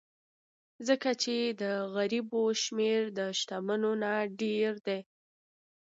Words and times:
ځکه 0.87 1.09
چې 1.23 1.35
د 1.61 1.63
غریبو 1.95 2.43
شمېر 2.63 3.01
د 3.17 3.19
شتمنو 3.39 3.91
نه 4.03 4.13
ډېر 4.41 4.71
دی. 4.87 4.99